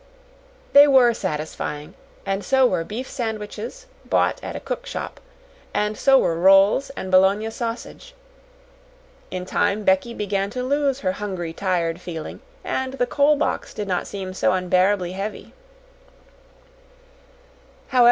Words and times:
They 0.73 0.87
were 0.87 1.13
satisfying 1.13 1.93
and 2.25 2.43
so 2.43 2.65
were 2.65 2.83
beef 2.83 3.07
sandwiches, 3.07 3.85
bought 4.03 4.43
at 4.43 4.55
a 4.55 4.59
cook 4.59 4.87
shop 4.87 5.19
and 5.75 5.95
so 5.95 6.17
were 6.17 6.39
rolls 6.39 6.89
and 6.97 7.11
Bologna 7.11 7.51
sausage. 7.51 8.15
In 9.29 9.45
time, 9.45 9.83
Becky 9.83 10.15
began 10.15 10.49
to 10.49 10.63
lose 10.63 11.01
her 11.01 11.11
hungry, 11.11 11.53
tired 11.53 12.01
feeling, 12.01 12.39
and 12.63 12.93
the 12.93 13.05
coal 13.05 13.35
box 13.37 13.75
did 13.75 13.87
not 13.87 14.07
seem 14.07 14.33
so 14.33 14.53
unbearably 14.53 15.11
heavy. 15.11 15.53